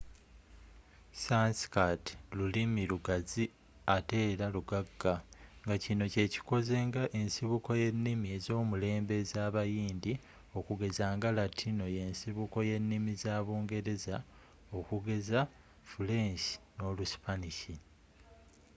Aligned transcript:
sanskirt 1.23 2.05
lulimi 2.37 2.83
lugazi 2.91 3.43
ateera 3.97 4.45
lugagga 4.55 5.13
ngakino 5.65 6.05
kyekikoze 6.13 6.75
nga 6.87 7.03
ensibuko 7.19 7.69
yennimi 7.81 8.27
ezomulembe 8.37 9.13
ezabayindi 9.23 10.13
okugeza 10.59 11.05
nga 11.15 11.29
latino 11.39 11.85
yensibuko 11.97 12.57
yennimi 12.69 13.11
za 13.23 13.35
bungereza 13.45 14.17
okugeza 14.77 15.39
fuleenshi 15.89 16.53
noluspanish 16.77 17.61